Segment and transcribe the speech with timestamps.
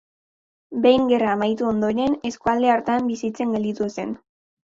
[0.85, 4.19] Behin gerra amaitu ondoren eskualde hartan bizitzen gelditu zen.